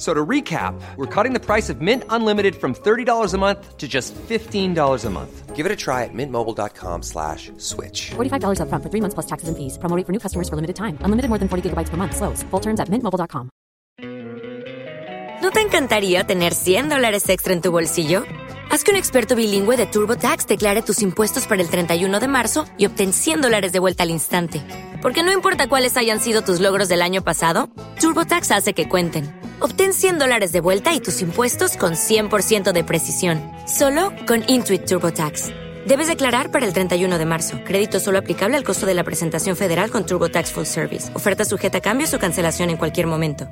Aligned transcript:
So 0.00 0.14
to 0.14 0.24
recap, 0.24 0.80
we're 0.96 1.04
cutting 1.14 1.34
the 1.34 1.44
price 1.44 1.68
of 1.68 1.82
Mint 1.82 2.04
Unlimited 2.08 2.56
from 2.56 2.74
$30 2.74 3.34
a 3.34 3.36
month 3.36 3.76
to 3.76 3.86
just 3.86 4.14
$15 4.14 5.04
a 5.04 5.10
month. 5.10 5.54
Give 5.54 5.66
it 5.66 5.72
a 5.72 5.76
try 5.76 6.04
at 6.04 6.14
mintmobile.com 6.14 7.02
slash 7.02 7.52
switch. 7.58 8.12
$45 8.16 8.60
upfront 8.64 8.82
for 8.82 8.88
three 8.88 9.02
months 9.02 9.12
plus 9.12 9.26
taxes 9.26 9.50
and 9.50 9.58
fees. 9.58 9.76
Promoting 9.76 10.06
for 10.06 10.12
new 10.12 10.18
customers 10.18 10.48
for 10.48 10.56
limited 10.56 10.76
time. 10.76 10.96
Unlimited 11.04 11.28
more 11.28 11.38
than 11.38 11.50
40 11.50 11.68
gigabytes 11.68 11.90
per 11.90 11.98
month. 11.98 12.16
Slows. 12.16 12.42
Full 12.50 12.60
terms 12.60 12.80
at 12.80 12.88
mintmobile.com. 12.88 13.50
¿No 15.42 15.50
te 15.50 15.60
encantaría 15.60 16.24
tener 16.24 16.54
100 16.54 16.88
dólares 16.88 17.28
extra 17.28 17.52
en 17.52 17.60
tu 17.60 17.70
bolsillo? 17.70 18.24
Haz 18.70 18.84
que 18.84 18.92
un 18.92 18.96
experto 18.96 19.36
bilingüe 19.36 19.76
de 19.76 19.84
TurboTax 19.84 20.46
declare 20.46 20.80
tus 20.80 21.02
impuestos 21.02 21.46
para 21.46 21.60
el 21.60 21.68
31 21.68 22.20
de 22.20 22.28
marzo 22.28 22.64
y 22.78 22.86
obtén 22.86 23.12
100 23.12 23.42
dólares 23.42 23.72
de 23.72 23.80
vuelta 23.80 24.04
al 24.04 24.10
instante. 24.10 24.62
Porque 25.02 25.22
no 25.22 25.30
importa 25.32 25.68
cuáles 25.68 25.98
hayan 25.98 26.20
sido 26.20 26.40
tus 26.40 26.60
logros 26.60 26.88
del 26.88 27.02
año 27.02 27.22
pasado, 27.22 27.68
TurboTax 28.00 28.50
hace 28.50 28.72
que 28.72 28.88
cuenten. 28.88 29.39
Obtén 29.62 29.92
100 29.92 30.18
dólares 30.18 30.52
de 30.52 30.60
vuelta 30.60 30.94
y 30.94 31.00
tus 31.00 31.20
impuestos 31.22 31.76
con 31.76 31.92
100% 31.92 32.72
de 32.72 32.82
precisión, 32.84 33.42
solo 33.66 34.12
con 34.26 34.42
Intuit 34.48 34.86
TurboTax. 34.86 35.50
Debes 35.86 36.08
declarar 36.08 36.50
para 36.50 36.66
el 36.66 36.72
31 36.72 37.18
de 37.18 37.26
marzo. 37.26 37.58
Crédito 37.64 38.00
solo 38.00 38.18
aplicable 38.18 38.56
al 38.56 38.64
costo 38.64 38.86
de 38.86 38.94
la 38.94 39.04
presentación 39.04 39.56
federal 39.56 39.90
con 39.90 40.06
TurboTax 40.06 40.52
Full 40.52 40.64
Service. 40.64 41.14
Oferta 41.14 41.44
sujeta 41.44 41.78
a 41.78 41.80
cambios 41.80 42.14
o 42.14 42.18
cancelación 42.18 42.70
en 42.70 42.76
cualquier 42.78 43.06
momento. 43.06 43.48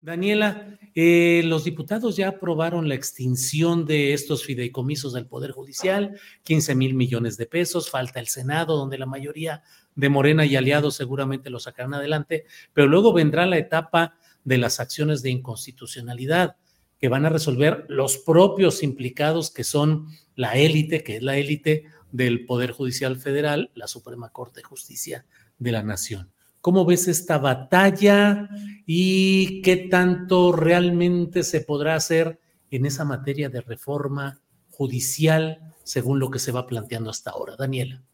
Daniela, 0.00 0.78
eh, 0.94 1.42
los 1.44 1.64
diputados 1.64 2.16
ya 2.16 2.28
aprobaron 2.28 2.88
la 2.88 2.94
extinción 2.94 3.84
de 3.84 4.14
estos 4.14 4.42
fideicomisos 4.42 5.12
del 5.12 5.26
Poder 5.26 5.50
Judicial, 5.50 6.18
15 6.44 6.74
mil 6.74 6.94
millones 6.94 7.36
de 7.36 7.44
pesos, 7.44 7.90
falta 7.90 8.20
el 8.20 8.28
Senado, 8.28 8.78
donde 8.78 8.96
la 8.96 9.04
mayoría 9.04 9.62
de 9.98 10.08
Morena 10.08 10.46
y 10.46 10.54
aliados 10.54 10.94
seguramente 10.94 11.50
lo 11.50 11.58
sacarán 11.58 11.92
adelante, 11.92 12.44
pero 12.72 12.86
luego 12.86 13.12
vendrá 13.12 13.46
la 13.46 13.58
etapa 13.58 14.14
de 14.44 14.56
las 14.56 14.78
acciones 14.78 15.22
de 15.22 15.30
inconstitucionalidad 15.30 16.54
que 17.00 17.08
van 17.08 17.26
a 17.26 17.30
resolver 17.30 17.84
los 17.88 18.16
propios 18.18 18.84
implicados 18.84 19.50
que 19.50 19.64
son 19.64 20.06
la 20.36 20.54
élite, 20.54 21.02
que 21.02 21.16
es 21.16 21.22
la 21.24 21.36
élite 21.36 21.86
del 22.12 22.46
Poder 22.46 22.70
Judicial 22.70 23.16
Federal, 23.16 23.72
la 23.74 23.88
Suprema 23.88 24.30
Corte 24.30 24.60
de 24.60 24.64
Justicia 24.64 25.26
de 25.58 25.72
la 25.72 25.82
Nación. 25.82 26.30
¿Cómo 26.60 26.84
ves 26.84 27.08
esta 27.08 27.38
batalla 27.38 28.48
y 28.86 29.62
qué 29.62 29.88
tanto 29.90 30.52
realmente 30.52 31.42
se 31.42 31.60
podrá 31.60 31.96
hacer 31.96 32.38
en 32.70 32.86
esa 32.86 33.04
materia 33.04 33.48
de 33.48 33.62
reforma 33.62 34.40
judicial 34.70 35.74
según 35.82 36.20
lo 36.20 36.30
que 36.30 36.38
se 36.38 36.52
va 36.52 36.68
planteando 36.68 37.10
hasta 37.10 37.32
ahora? 37.32 37.56
Daniela. 37.56 38.04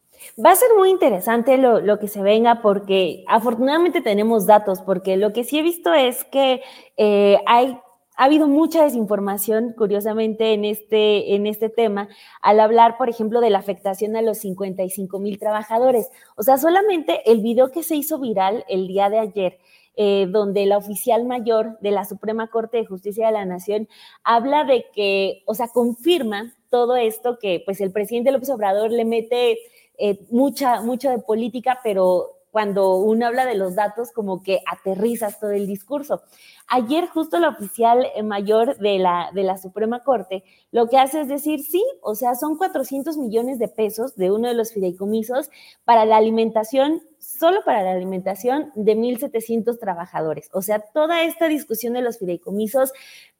Va 0.43 0.51
a 0.51 0.55
ser 0.55 0.69
muy 0.77 0.89
interesante 0.89 1.57
lo, 1.57 1.99
que 1.99 2.07
se 2.07 2.21
venga 2.21 2.61
porque 2.61 3.23
afortunadamente 3.27 4.01
tenemos 4.01 4.45
datos, 4.45 4.81
porque 4.81 5.17
lo 5.17 5.33
que 5.33 5.43
sí 5.43 5.59
he 5.59 5.61
visto 5.63 5.93
es 5.93 6.23
que 6.25 6.61
eh, 6.97 7.39
hay 7.45 7.77
ha 8.17 8.25
habido 8.25 8.47
mucha 8.47 8.83
desinformación, 8.83 9.73
curiosamente, 9.77 10.53
en 10.53 10.65
este, 10.65 11.35
en 11.35 11.47
este 11.47 11.69
tema, 11.69 12.07
al 12.41 12.59
hablar, 12.59 12.97
por 12.97 13.09
ejemplo, 13.09 13.41
de 13.41 13.49
la 13.49 13.59
afectación 13.59 14.15
a 14.15 14.21
los 14.21 14.37
55 14.39 15.19
mil 15.19 15.37
trabajadores. 15.37 16.09
O 16.35 16.43
sea, 16.43 16.57
solamente 16.57 17.29
el 17.29 17.41
video 17.41 17.71
que 17.71 17.83
se 17.83 17.95
hizo 17.95 18.19
viral 18.19 18.63
el 18.69 18.87
día 18.87 19.09
de 19.09 19.19
ayer, 19.19 19.59
eh, 19.97 20.27
donde 20.29 20.65
la 20.65 20.77
oficial 20.77 21.25
mayor 21.25 21.77
de 21.81 21.91
la 21.91 22.05
Suprema 22.05 22.47
Corte 22.47 22.77
de 22.77 22.85
Justicia 22.85 23.27
de 23.27 23.33
la 23.33 23.45
Nación 23.45 23.87
habla 24.23 24.63
de 24.63 24.85
que, 24.93 25.43
o 25.45 25.53
sea, 25.53 25.67
confirma 25.67 26.53
todo 26.69 26.95
esto 26.95 27.37
que, 27.39 27.61
pues, 27.65 27.81
el 27.81 27.91
presidente 27.91 28.31
López 28.31 28.49
Obrador 28.49 28.91
le 28.91 29.05
mete 29.05 29.57
eh, 29.97 30.19
mucha, 30.29 30.81
de 30.81 31.19
política, 31.19 31.79
pero 31.83 32.31
cuando 32.51 32.95
uno 32.95 33.27
habla 33.27 33.45
de 33.45 33.55
los 33.55 33.75
datos, 33.75 34.11
como 34.11 34.41
que 34.41 34.61
aterrizas 34.65 35.39
todo 35.39 35.51
el 35.51 35.67
discurso. 35.67 36.21
Ayer 36.67 37.07
justo 37.07 37.37
la 37.37 37.49
oficial 37.49 38.07
eh, 38.15 38.23
mayor 38.23 38.77
de 38.77 38.97
la, 38.97 39.29
de 39.33 39.43
la 39.43 39.57
Suprema 39.57 40.03
Corte 40.03 40.43
lo 40.71 40.87
que 40.87 40.97
hace 40.97 41.21
es 41.21 41.27
decir, 41.27 41.63
sí, 41.63 41.83
o 42.01 42.15
sea, 42.15 42.35
son 42.35 42.57
400 42.57 43.17
millones 43.17 43.59
de 43.59 43.67
pesos 43.67 44.15
de 44.15 44.31
uno 44.31 44.47
de 44.47 44.53
los 44.53 44.73
fideicomisos 44.73 45.49
para 45.85 46.05
la 46.05 46.17
alimentación 46.17 47.01
solo 47.25 47.61
para 47.65 47.83
la 47.83 47.91
alimentación 47.91 48.71
de 48.75 48.95
1.700 48.95 49.79
trabajadores. 49.79 50.49
O 50.53 50.61
sea, 50.61 50.79
toda 50.79 51.23
esta 51.23 51.47
discusión 51.47 51.93
de 51.93 52.01
los 52.01 52.19
fideicomisos, 52.19 52.93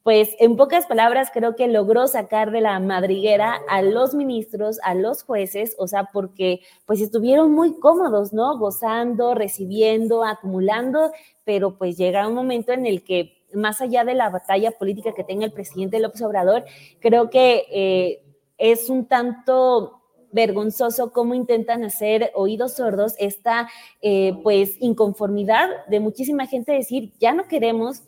pues 0.04 0.36
en 0.40 0.56
pocas 0.56 0.86
palabras 0.86 1.30
creo 1.34 1.56
que 1.56 1.68
logró 1.68 2.08
sacar 2.08 2.52
de 2.52 2.62
la 2.62 2.80
madriguera 2.80 3.60
a 3.70 3.82
los 3.82 4.14
ministros, 4.14 4.80
a 4.84 4.96
los 4.96 5.24
jueces, 5.24 5.76
o 5.78 5.88
sea, 5.88 6.10
porque 6.12 6.62
pues 6.86 7.02
estuvieron 7.02 7.52
muy 7.52 7.80
cómodos, 7.80 8.34
¿no? 8.34 8.58
Gozando, 8.58 9.34
recibiendo, 9.34 10.24
acumulando, 10.24 11.12
pero 11.44 11.78
pues 11.78 11.98
llega 11.98 12.28
un 12.28 12.36
momento 12.36 12.72
en 12.72 12.86
el 12.86 13.04
que 13.04 13.46
más 13.54 13.82
allá 13.82 14.04
de 14.04 14.16
la 14.16 14.30
batalla 14.30 14.72
política 14.72 15.14
que 15.14 15.24
tenga 15.24 15.46
el 15.46 15.54
presidente 15.54 16.00
López 16.00 16.22
Obrador, 16.22 16.66
creo 17.00 17.30
que 17.30 17.66
eh, 17.72 18.24
es 18.58 18.90
un 18.90 19.06
tanto 19.06 20.02
vergonzoso 20.36 21.12
cómo 21.14 21.34
intentan 21.34 21.84
hacer 21.86 22.32
oídos 22.36 22.74
sordos 22.74 23.16
esta 23.18 23.70
eh, 24.02 24.34
pues 24.44 24.76
inconformidad 24.82 25.70
de 25.88 26.02
muchísima 26.02 26.46
gente 26.46 26.74
decir 26.74 27.14
ya 27.20 27.34
no 27.34 27.48
queremos 27.48 28.04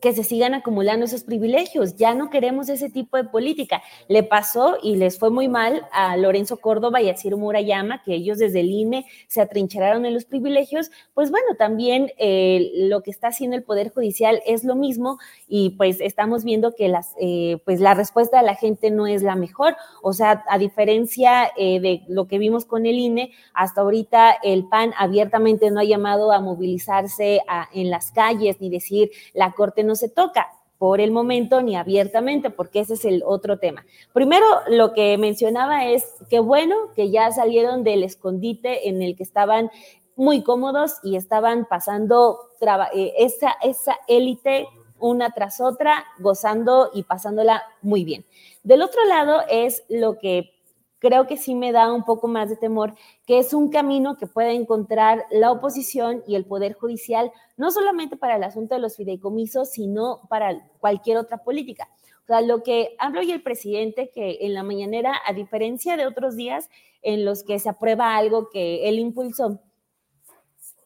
que 0.00 0.12
se 0.12 0.24
sigan 0.24 0.54
acumulando 0.54 1.06
esos 1.06 1.24
privilegios. 1.24 1.96
Ya 1.96 2.14
no 2.14 2.30
queremos 2.30 2.68
ese 2.68 2.90
tipo 2.90 3.16
de 3.16 3.24
política. 3.24 3.82
Le 4.08 4.22
pasó 4.22 4.76
y 4.82 4.96
les 4.96 5.18
fue 5.18 5.30
muy 5.30 5.48
mal 5.48 5.86
a 5.92 6.16
Lorenzo 6.16 6.58
Córdoba 6.58 7.00
y 7.00 7.08
a 7.08 7.16
Ciro 7.16 7.38
Murayama, 7.38 8.02
que 8.02 8.14
ellos 8.14 8.38
desde 8.38 8.60
el 8.60 8.70
INE 8.70 9.06
se 9.26 9.40
atrincheraron 9.40 10.04
en 10.04 10.14
los 10.14 10.24
privilegios. 10.24 10.90
Pues 11.14 11.30
bueno, 11.30 11.46
también 11.58 12.10
eh, 12.18 12.70
lo 12.74 13.02
que 13.02 13.10
está 13.10 13.28
haciendo 13.28 13.56
el 13.56 13.62
Poder 13.62 13.90
Judicial 13.90 14.42
es 14.46 14.64
lo 14.64 14.74
mismo 14.74 15.18
y 15.48 15.70
pues 15.70 16.00
estamos 16.00 16.44
viendo 16.44 16.74
que 16.74 16.88
las, 16.88 17.14
eh, 17.20 17.58
pues 17.64 17.80
la 17.80 17.94
respuesta 17.94 18.38
de 18.38 18.46
la 18.46 18.54
gente 18.54 18.90
no 18.90 19.06
es 19.06 19.22
la 19.22 19.36
mejor. 19.36 19.76
O 20.02 20.12
sea, 20.12 20.44
a 20.48 20.58
diferencia 20.58 21.50
eh, 21.56 21.80
de 21.80 22.02
lo 22.08 22.26
que 22.26 22.38
vimos 22.38 22.64
con 22.64 22.86
el 22.86 22.98
INE, 22.98 23.32
hasta 23.54 23.80
ahorita 23.80 24.36
el 24.42 24.68
PAN 24.68 24.92
abiertamente 24.98 25.70
no 25.70 25.80
ha 25.80 25.84
llamado 25.84 26.32
a 26.32 26.40
movilizarse 26.40 27.40
en 27.72 27.90
las 27.90 28.12
calles 28.12 28.60
ni 28.60 28.70
decir 28.70 29.10
la 29.32 29.52
Corte 29.52 29.82
no 29.86 29.96
se 29.96 30.08
toca 30.08 30.48
por 30.78 31.00
el 31.00 31.10
momento 31.10 31.62
ni 31.62 31.76
abiertamente, 31.76 32.50
porque 32.50 32.80
ese 32.80 32.94
es 32.94 33.04
el 33.04 33.22
otro 33.24 33.58
tema. 33.58 33.86
Primero, 34.12 34.44
lo 34.68 34.92
que 34.92 35.16
mencionaba 35.16 35.86
es 35.86 36.04
que 36.28 36.38
bueno 36.40 36.76
que 36.94 37.10
ya 37.10 37.30
salieron 37.30 37.82
del 37.82 38.02
escondite 38.02 38.88
en 38.88 39.00
el 39.00 39.16
que 39.16 39.22
estaban 39.22 39.70
muy 40.16 40.42
cómodos 40.42 40.96
y 41.02 41.16
estaban 41.16 41.66
pasando 41.66 42.50
eh, 42.92 43.14
esa, 43.18 43.56
esa 43.62 43.96
élite 44.08 44.68
una 44.98 45.30
tras 45.30 45.60
otra, 45.60 46.04
gozando 46.18 46.90
y 46.94 47.02
pasándola 47.02 47.62
muy 47.82 48.04
bien. 48.04 48.24
Del 48.62 48.82
otro 48.82 49.04
lado 49.04 49.42
es 49.48 49.84
lo 49.88 50.18
que 50.18 50.55
creo 50.98 51.26
que 51.26 51.36
sí 51.36 51.54
me 51.54 51.72
da 51.72 51.92
un 51.92 52.04
poco 52.04 52.28
más 52.28 52.48
de 52.48 52.56
temor, 52.56 52.94
que 53.26 53.38
es 53.38 53.52
un 53.52 53.70
camino 53.70 54.16
que 54.16 54.26
puede 54.26 54.52
encontrar 54.52 55.26
la 55.30 55.52
oposición 55.52 56.22
y 56.26 56.36
el 56.36 56.44
Poder 56.44 56.74
Judicial, 56.74 57.32
no 57.56 57.70
solamente 57.70 58.16
para 58.16 58.36
el 58.36 58.44
asunto 58.44 58.74
de 58.74 58.80
los 58.80 58.96
fideicomisos, 58.96 59.70
sino 59.70 60.20
para 60.28 60.68
cualquier 60.80 61.18
otra 61.18 61.38
política. 61.38 61.88
O 62.24 62.26
sea, 62.26 62.40
lo 62.40 62.62
que 62.62 62.96
hablo 62.98 63.22
y 63.22 63.30
el 63.30 63.42
presidente, 63.42 64.10
que 64.12 64.38
en 64.40 64.54
la 64.54 64.62
mañanera, 64.62 65.14
a 65.24 65.32
diferencia 65.32 65.96
de 65.96 66.06
otros 66.06 66.34
días 66.34 66.68
en 67.02 67.24
los 67.24 67.44
que 67.44 67.58
se 67.60 67.68
aprueba 67.68 68.16
algo 68.16 68.50
que 68.50 68.88
él 68.88 68.98
impulsó, 68.98 69.60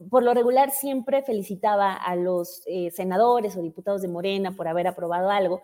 por 0.08 0.22
lo 0.22 0.32
regular 0.32 0.70
siempre 0.70 1.22
felicitaba 1.22 1.94
a 1.94 2.16
los 2.16 2.62
eh, 2.66 2.90
senadores 2.90 3.56
o 3.56 3.62
diputados 3.62 4.00
de 4.00 4.08
Morena 4.08 4.52
por 4.52 4.66
haber 4.66 4.86
aprobado 4.86 5.30
algo. 5.30 5.60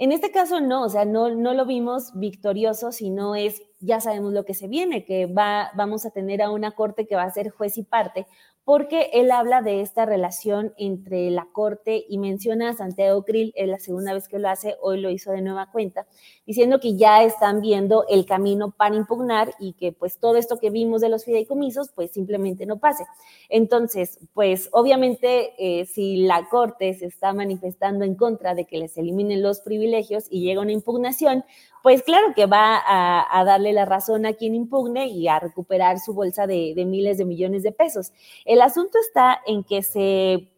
En 0.00 0.12
este 0.12 0.30
caso 0.30 0.62
no, 0.62 0.84
o 0.84 0.88
sea, 0.88 1.04
no, 1.04 1.28
no 1.28 1.52
lo 1.52 1.66
vimos 1.66 2.18
victorioso, 2.18 2.90
sino 2.90 3.34
es, 3.34 3.60
ya 3.80 4.00
sabemos 4.00 4.32
lo 4.32 4.46
que 4.46 4.54
se 4.54 4.66
viene, 4.66 5.04
que 5.04 5.26
va, 5.26 5.72
vamos 5.74 6.06
a 6.06 6.10
tener 6.10 6.40
a 6.40 6.48
una 6.48 6.70
corte 6.70 7.06
que 7.06 7.16
va 7.16 7.24
a 7.24 7.30
ser 7.30 7.50
juez 7.50 7.76
y 7.76 7.82
parte, 7.82 8.26
porque 8.64 9.10
él 9.14 9.30
habla 9.30 9.62
de 9.62 9.80
esta 9.80 10.06
relación 10.06 10.72
entre 10.76 11.30
la 11.30 11.48
Corte 11.52 12.04
y 12.08 12.18
menciona 12.18 12.70
a 12.70 12.74
Santiago 12.74 13.24
Krill, 13.24 13.52
es 13.56 13.68
la 13.68 13.78
segunda 13.78 14.12
vez 14.12 14.28
que 14.28 14.38
lo 14.38 14.48
hace, 14.48 14.76
hoy 14.80 15.00
lo 15.00 15.10
hizo 15.10 15.32
de 15.32 15.42
nueva 15.42 15.70
cuenta, 15.72 16.06
diciendo 16.46 16.78
que 16.78 16.96
ya 16.96 17.22
están 17.22 17.60
viendo 17.60 18.04
el 18.08 18.26
camino 18.26 18.70
para 18.70 18.96
impugnar 18.96 19.54
y 19.58 19.72
que 19.72 19.92
pues 19.92 20.18
todo 20.18 20.36
esto 20.36 20.58
que 20.58 20.70
vimos 20.70 21.00
de 21.00 21.08
los 21.08 21.24
fideicomisos 21.24 21.90
pues 21.94 22.12
simplemente 22.12 22.66
no 22.66 22.78
pase. 22.78 23.04
Entonces, 23.48 24.18
pues 24.34 24.68
obviamente 24.72 25.54
eh, 25.58 25.86
si 25.86 26.18
la 26.18 26.48
Corte 26.48 26.94
se 26.94 27.06
está 27.06 27.32
manifestando 27.32 28.04
en 28.04 28.14
contra 28.14 28.54
de 28.54 28.66
que 28.66 28.78
les 28.78 28.96
eliminen 28.96 29.42
los 29.42 29.60
privilegios 29.60 30.26
y 30.30 30.42
llega 30.42 30.60
una 30.60 30.72
impugnación, 30.72 31.44
pues 31.82 32.02
claro 32.02 32.34
que 32.34 32.46
va 32.46 32.82
a, 32.86 33.44
darle 33.44 33.72
la 33.72 33.86
razón 33.86 34.26
a 34.26 34.34
quien 34.34 34.54
impugne 34.54 35.06
y 35.06 35.28
a 35.28 35.40
recuperar 35.40 35.98
su 35.98 36.12
bolsa 36.12 36.46
de, 36.46 36.74
miles 36.86 37.16
de 37.16 37.24
millones 37.24 37.62
de 37.62 37.72
pesos. 37.72 38.12
El 38.50 38.62
asunto 38.62 38.98
está 38.98 39.40
en 39.46 39.62
que 39.62 39.80
se 39.84 40.48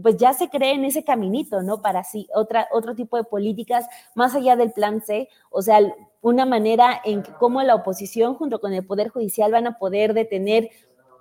pues 0.00 0.16
ya 0.16 0.32
se 0.32 0.48
cree 0.48 0.72
en 0.72 0.84
ese 0.84 1.02
caminito, 1.02 1.62
¿no? 1.62 1.82
Para 1.82 2.04
sí, 2.04 2.28
otra, 2.32 2.68
otro 2.70 2.94
tipo 2.94 3.16
de 3.16 3.24
políticas 3.24 3.86
más 4.14 4.36
allá 4.36 4.54
del 4.54 4.70
plan 4.70 5.02
C, 5.02 5.28
o 5.50 5.62
sea, 5.62 5.80
una 6.22 6.46
manera 6.46 7.00
en 7.04 7.24
que 7.24 7.32
cómo 7.32 7.60
la 7.62 7.74
oposición 7.74 8.36
junto 8.36 8.60
con 8.60 8.72
el 8.72 8.86
Poder 8.86 9.08
Judicial 9.08 9.50
van 9.50 9.66
a 9.66 9.78
poder 9.78 10.14
detener 10.14 10.70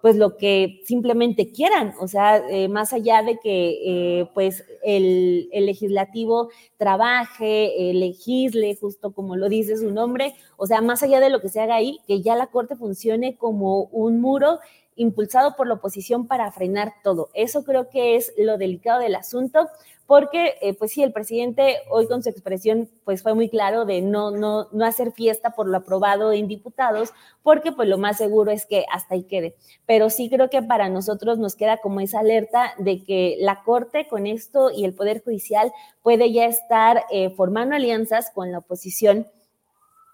pues 0.04 0.16
lo 0.16 0.38
que 0.38 0.82
simplemente 0.86 1.52
quieran, 1.52 1.94
o 2.00 2.08
sea, 2.08 2.38
eh, 2.50 2.70
más 2.70 2.94
allá 2.94 3.22
de 3.22 3.38
que 3.40 4.20
eh, 4.22 4.30
pues 4.34 4.64
el, 4.84 5.50
legislativo 5.52 6.50
trabaje, 6.78 7.90
eh, 7.90 7.94
legisle, 7.94 8.78
justo 8.80 9.12
como 9.12 9.36
lo 9.36 9.50
dice 9.50 9.78
su 9.78 9.92
nombre, 9.92 10.36
o 10.58 10.68
sea, 10.68 10.80
más 10.82 11.04
allá 11.04 11.20
de 11.20 11.30
lo 11.30 11.42
que 11.42 11.50
se 11.50 11.60
haga 11.60 11.76
ahí, 11.76 12.00
que 12.08 12.22
ya 12.22 12.36
la 12.36 12.48
Corte 12.48 12.78
funcione 12.78 13.36
como 13.36 13.84
un 13.92 14.22
muro 14.22 14.60
impulsado 15.00 15.56
por 15.56 15.66
la 15.66 15.76
oposición 15.76 16.28
para 16.28 16.52
frenar 16.52 16.94
todo. 17.04 17.30
Eso 17.34 17.64
creo 17.64 17.90
que 17.90 18.18
es 18.18 18.34
lo 18.38 18.58
delicado 18.58 19.00
del 19.00 19.16
asunto, 19.16 19.70
porque 20.06 20.56
eh, 20.62 20.74
pues 20.74 20.92
sí, 20.92 21.04
el 21.04 21.14
presidente 21.14 21.78
hoy 21.90 22.08
con 22.08 22.22
su 22.22 22.30
expresión 22.30 22.90
pues 23.06 23.24
fue 23.24 23.34
muy 23.34 23.48
claro 23.48 23.86
de 23.86 24.02
no, 24.02 24.32
no, 24.32 24.68
no 24.72 24.86
hacer 24.86 25.14
fiesta 25.14 25.52
por 25.52 25.68
lo 25.68 25.78
aprobado 25.78 26.34
en 26.34 26.48
diputados, 26.48 27.12
porque 27.44 27.72
pues 27.72 27.88
lo 27.88 27.98
más 27.98 28.18
seguro 28.18 28.52
es 28.52 28.66
que 28.66 28.86
hasta 28.92 29.16
ahí 29.16 29.24
quede. 29.24 29.56
Pero 29.86 30.10
sí 30.10 30.30
creo 30.30 30.50
que 30.50 30.62
para 30.62 30.90
nosotros 30.90 31.40
nos 31.40 31.56
queda 31.56 31.78
como 31.78 32.02
esa 32.02 32.20
alerta 32.20 32.74
de 32.78 33.04
que 33.04 33.38
la 33.40 33.64
Corte 33.64 34.08
con 34.08 34.28
esto 34.28 34.70
y 34.70 34.84
el 34.84 34.94
Poder 34.94 35.24
Judicial 35.24 35.72
puede 36.02 36.34
ya 36.34 36.46
estar 36.46 37.06
eh, 37.10 37.30
formando 37.30 37.76
alianzas 37.76 38.32
con 38.32 38.52
la 38.52 38.58
oposición 38.58 39.28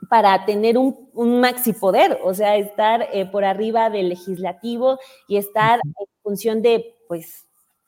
para 0.09 0.45
tener 0.45 0.77
un, 0.77 1.09
un 1.13 1.39
maxi 1.39 1.73
poder, 1.73 2.19
o 2.23 2.33
sea, 2.33 2.57
estar 2.57 3.07
eh, 3.13 3.25
por 3.25 3.45
arriba 3.45 3.89
del 3.89 4.09
legislativo 4.09 4.99
y 5.27 5.37
estar 5.37 5.79
en 5.83 6.07
función 6.21 6.61
de, 6.61 6.95
pues, 7.07 7.45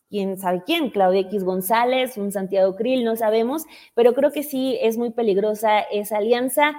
quién 0.09 0.37
sabe 0.37 0.63
quién, 0.65 0.89
Claudia 0.89 1.21
X 1.21 1.43
González, 1.43 2.17
un 2.17 2.31
Santiago 2.31 2.75
Krill, 2.75 3.03
no 3.03 3.15
sabemos, 3.15 3.63
pero 3.93 4.13
creo 4.13 4.31
que 4.31 4.43
sí 4.43 4.77
es 4.81 4.97
muy 4.97 5.11
peligrosa 5.11 5.79
esa 5.79 6.17
alianza. 6.17 6.75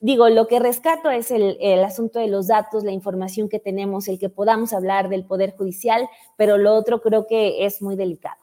Digo, 0.00 0.28
lo 0.30 0.46
que 0.46 0.58
rescato 0.58 1.10
es 1.10 1.30
el, 1.30 1.58
el, 1.60 1.84
asunto 1.84 2.18
de 2.18 2.28
los 2.28 2.48
datos, 2.48 2.84
la 2.84 2.92
información 2.92 3.48
que 3.48 3.60
tenemos, 3.60 4.08
el 4.08 4.18
que 4.18 4.30
podamos 4.30 4.72
hablar 4.72 5.08
del 5.10 5.24
Poder 5.24 5.52
Judicial, 5.52 6.08
pero 6.36 6.56
lo 6.56 6.74
otro 6.74 7.02
creo 7.02 7.26
que 7.26 7.66
es 7.66 7.82
muy 7.82 7.96
delicado. 7.96 8.40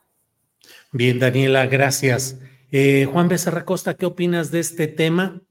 Bien, 0.92 1.20
Daniela, 1.20 1.66
gracias. 1.66 2.40
Eh, 2.72 3.08
Juan 3.12 3.28
Becerra 3.28 3.66
Costa, 3.66 3.96
¿qué 3.96 4.06
opinas 4.06 4.52
de 4.52 4.60
este 4.60 4.88
tema? 4.88 5.42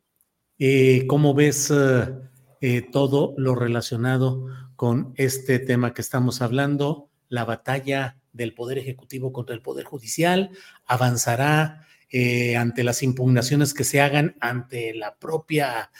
Eh, 0.58 1.06
¿Cómo 1.06 1.34
ves 1.34 1.70
eh, 1.70 2.14
eh, 2.62 2.82
todo 2.90 3.34
lo 3.36 3.54
relacionado 3.54 4.46
con 4.74 5.12
este 5.16 5.58
tema 5.58 5.92
que 5.92 6.00
estamos 6.00 6.40
hablando? 6.40 7.10
La 7.28 7.44
batalla 7.44 8.16
del 8.32 8.54
Poder 8.54 8.78
Ejecutivo 8.78 9.32
contra 9.32 9.54
el 9.54 9.60
Poder 9.60 9.84
Judicial 9.84 10.50
avanzará 10.86 11.82
ante 12.56 12.82
las 12.82 13.02
impugnaciones 13.02 13.74
que 13.74 13.84
se 13.84 14.00
hagan 14.00 14.36
ante 14.40 14.94
la 14.94 15.16
propia 15.16 15.90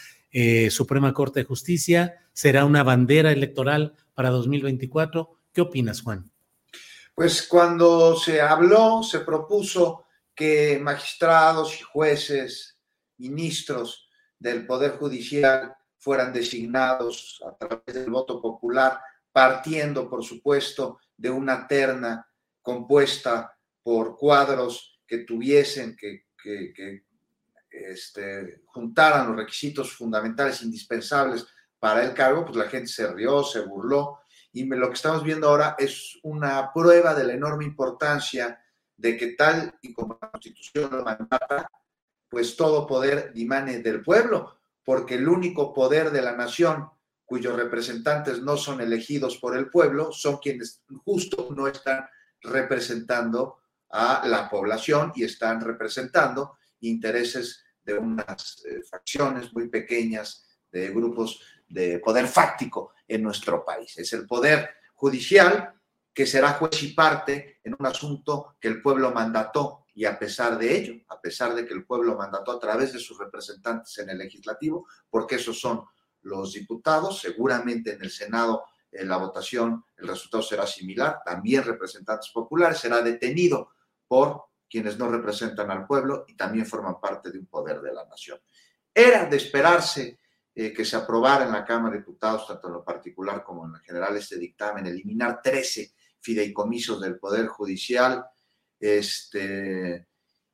Suprema 0.70 1.12
Corte 1.12 1.40
de 1.40 1.44
Justicia. 1.44 2.14
Será 2.32 2.64
una 2.64 2.82
bandera 2.84 3.32
electoral 3.32 3.94
para 4.14 4.30
2024. 4.30 5.30
¿Qué 5.52 5.60
opinas, 5.60 6.00
Juan? 6.00 6.30
Pues 7.14 7.42
cuando 7.42 8.16
se 8.16 8.40
habló, 8.40 9.02
se 9.02 9.20
propuso 9.20 10.04
que 10.34 10.78
magistrados 10.80 11.78
y 11.80 11.82
jueces, 11.82 12.78
ministros, 13.18 14.05
del 14.38 14.66
Poder 14.66 14.92
Judicial 14.92 15.74
fueran 15.98 16.32
designados 16.32 17.42
a 17.46 17.56
través 17.56 17.94
del 17.94 18.10
voto 18.10 18.40
popular, 18.40 19.00
partiendo, 19.32 20.08
por 20.08 20.24
supuesto, 20.24 21.00
de 21.16 21.30
una 21.30 21.66
terna 21.66 22.26
compuesta 22.62 23.56
por 23.82 24.16
cuadros 24.16 25.00
que 25.06 25.18
tuviesen, 25.18 25.96
que, 25.96 26.26
que, 26.42 27.04
este, 27.70 28.62
juntaran 28.66 29.28
los 29.28 29.36
requisitos 29.36 29.92
fundamentales 29.92 30.62
indispensables 30.62 31.46
para 31.78 32.02
el 32.02 32.14
cargo, 32.14 32.44
pues 32.44 32.56
la 32.56 32.68
gente 32.68 32.88
se 32.88 33.12
rió, 33.12 33.44
se 33.44 33.60
burló. 33.60 34.20
Y 34.52 34.64
lo 34.64 34.88
que 34.88 34.94
estamos 34.94 35.22
viendo 35.22 35.48
ahora 35.48 35.76
es 35.78 36.18
una 36.22 36.72
prueba 36.72 37.14
de 37.14 37.24
la 37.24 37.34
enorme 37.34 37.64
importancia 37.64 38.58
de 38.96 39.16
que 39.16 39.28
tal 39.32 39.78
y 39.82 39.92
como 39.92 40.18
la 40.20 40.30
Constitución 40.30 40.90
lo 40.90 41.04
mandata, 41.04 41.70
pues 42.28 42.56
todo 42.56 42.86
poder 42.86 43.32
dimane 43.32 43.78
del 43.78 44.02
pueblo, 44.02 44.58
porque 44.84 45.14
el 45.14 45.28
único 45.28 45.72
poder 45.72 46.10
de 46.10 46.22
la 46.22 46.36
nación 46.36 46.88
cuyos 47.26 47.56
representantes 47.56 48.40
no 48.40 48.56
son 48.56 48.80
elegidos 48.80 49.36
por 49.38 49.56
el 49.56 49.68
pueblo 49.68 50.12
son 50.12 50.38
quienes 50.38 50.82
justo 51.04 51.48
no 51.54 51.66
están 51.66 52.06
representando 52.40 53.58
a 53.90 54.26
la 54.26 54.48
población 54.48 55.12
y 55.14 55.24
están 55.24 55.60
representando 55.60 56.56
intereses 56.80 57.64
de 57.82 57.94
unas 57.94 58.64
eh, 58.64 58.82
facciones 58.88 59.52
muy 59.52 59.68
pequeñas 59.68 60.46
de 60.70 60.90
grupos 60.90 61.40
de 61.68 61.98
poder 61.98 62.28
fáctico 62.28 62.92
en 63.08 63.22
nuestro 63.22 63.64
país. 63.64 63.96
Es 63.98 64.12
el 64.12 64.26
poder 64.26 64.70
judicial 64.94 65.74
que 66.12 66.26
será 66.26 66.54
juez 66.54 66.82
y 66.82 66.88
parte 66.88 67.58
en 67.62 67.76
un 67.78 67.86
asunto 67.86 68.56
que 68.60 68.68
el 68.68 68.82
pueblo 68.82 69.12
mandató 69.12 69.85
y 69.96 70.04
a 70.04 70.18
pesar 70.18 70.58
de 70.58 70.76
ello, 70.76 70.94
a 71.08 71.18
pesar 71.18 71.54
de 71.54 71.66
que 71.66 71.72
el 71.72 71.86
pueblo 71.86 72.16
mandató 72.16 72.52
a 72.52 72.60
través 72.60 72.92
de 72.92 72.98
sus 72.98 73.18
representantes 73.18 73.96
en 73.96 74.10
el 74.10 74.18
legislativo, 74.18 74.86
porque 75.08 75.36
esos 75.36 75.58
son 75.58 75.84
los 76.20 76.52
diputados, 76.52 77.18
seguramente 77.18 77.94
en 77.94 78.02
el 78.02 78.10
Senado 78.10 78.64
en 78.92 79.08
la 79.08 79.16
votación 79.16 79.84
el 79.96 80.08
resultado 80.08 80.42
será 80.42 80.66
similar, 80.66 81.22
también 81.24 81.64
representantes 81.64 82.30
populares, 82.30 82.78
será 82.78 83.00
detenido 83.00 83.70
por 84.06 84.44
quienes 84.68 84.98
no 84.98 85.08
representan 85.08 85.70
al 85.70 85.86
pueblo 85.86 86.26
y 86.28 86.36
también 86.36 86.66
forman 86.66 87.00
parte 87.00 87.30
de 87.30 87.38
un 87.38 87.46
poder 87.46 87.80
de 87.80 87.94
la 87.94 88.04
nación. 88.04 88.38
Era 88.92 89.24
de 89.24 89.36
esperarse 89.38 90.18
eh, 90.54 90.74
que 90.74 90.84
se 90.84 90.96
aprobara 90.96 91.46
en 91.46 91.52
la 91.52 91.64
Cámara 91.64 91.94
de 91.94 92.00
Diputados, 92.00 92.46
tanto 92.46 92.66
en 92.66 92.74
lo 92.74 92.84
particular 92.84 93.42
como 93.42 93.64
en 93.64 93.80
general, 93.80 94.14
este 94.16 94.38
dictamen, 94.38 94.86
eliminar 94.86 95.40
13 95.42 95.94
fideicomisos 96.20 97.00
del 97.00 97.18
Poder 97.18 97.46
Judicial, 97.46 98.26
este, 98.80 100.06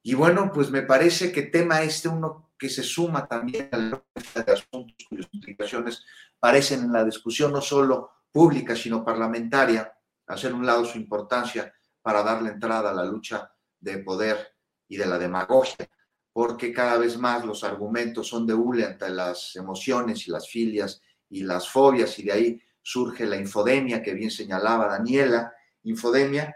y 0.02 0.14
bueno, 0.14 0.50
pues 0.52 0.70
me 0.70 0.82
parece 0.82 1.32
que 1.32 1.42
tema 1.42 1.82
este, 1.82 2.08
uno 2.08 2.52
que 2.58 2.68
se 2.68 2.82
suma 2.82 3.26
también 3.26 3.68
a 3.72 3.76
la 3.76 4.04
de 4.44 4.52
asuntos 4.52 4.96
cuyas 5.08 5.28
implicaciones 5.32 6.04
parecen 6.38 6.84
en 6.84 6.92
la 6.92 7.04
discusión 7.04 7.52
no 7.52 7.60
solo 7.60 8.10
pública, 8.30 8.74
sino 8.74 9.04
parlamentaria, 9.04 9.92
hacer 10.26 10.54
un 10.54 10.64
lado 10.64 10.84
su 10.84 10.98
importancia 10.98 11.72
para 12.00 12.22
darle 12.22 12.50
entrada 12.50 12.90
a 12.90 12.94
la 12.94 13.04
lucha 13.04 13.52
de 13.78 13.98
poder 13.98 14.54
y 14.88 14.96
de 14.96 15.06
la 15.06 15.18
demagogia, 15.18 15.88
porque 16.32 16.72
cada 16.72 16.98
vez 16.98 17.18
más 17.18 17.44
los 17.44 17.64
argumentos 17.64 18.28
son 18.28 18.46
de 18.46 18.54
hule 18.54 18.84
ante 18.84 19.08
las 19.10 19.56
emociones 19.56 20.26
y 20.26 20.30
las 20.30 20.48
filias 20.48 21.00
y 21.28 21.42
las 21.42 21.68
fobias, 21.68 22.18
y 22.18 22.24
de 22.24 22.32
ahí 22.32 22.62
surge 22.80 23.26
la 23.26 23.36
infodemia 23.36 24.02
que 24.02 24.14
bien 24.14 24.30
señalaba 24.30 24.86
Daniela, 24.88 25.52
infodemia, 25.84 26.54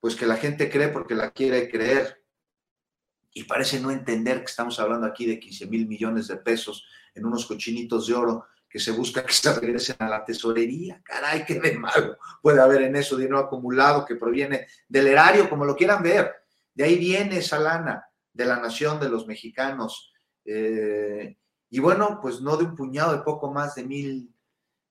pues 0.00 0.16
que 0.16 0.26
la 0.26 0.36
gente 0.36 0.70
cree 0.70 0.88
porque 0.88 1.14
la 1.14 1.30
quiere 1.30 1.68
creer 1.70 2.22
y 3.32 3.44
parece 3.44 3.80
no 3.80 3.90
entender 3.90 4.38
que 4.40 4.46
estamos 4.46 4.80
hablando 4.80 5.06
aquí 5.06 5.26
de 5.26 5.38
15 5.38 5.66
mil 5.66 5.86
millones 5.86 6.28
de 6.28 6.36
pesos 6.36 6.86
en 7.14 7.26
unos 7.26 7.46
cochinitos 7.46 8.06
de 8.06 8.14
oro 8.14 8.46
que 8.68 8.78
se 8.78 8.92
busca 8.92 9.24
que 9.24 9.32
se 9.32 9.52
regresen 9.52 9.96
a 9.98 10.08
la 10.08 10.24
tesorería. 10.24 11.00
Caray, 11.04 11.44
qué 11.44 11.60
de 11.60 11.78
malo 11.78 12.18
puede 12.42 12.60
haber 12.60 12.82
en 12.82 12.96
eso 12.96 13.16
dinero 13.16 13.38
acumulado 13.38 14.04
que 14.04 14.16
proviene 14.16 14.66
del 14.88 15.06
erario, 15.06 15.48
como 15.48 15.64
lo 15.64 15.76
quieran 15.76 16.02
ver. 16.02 16.32
De 16.74 16.84
ahí 16.84 16.98
viene 16.98 17.38
esa 17.38 17.58
lana 17.58 18.06
de 18.32 18.44
la 18.44 18.58
nación 18.58 19.00
de 19.00 19.08
los 19.08 19.26
mexicanos. 19.26 20.12
Eh, 20.44 21.36
y 21.70 21.78
bueno, 21.78 22.18
pues 22.20 22.40
no 22.40 22.56
de 22.56 22.64
un 22.64 22.76
puñado 22.76 23.12
de 23.12 23.22
poco 23.22 23.52
más 23.52 23.74
de 23.74 23.84
mil 23.84 24.34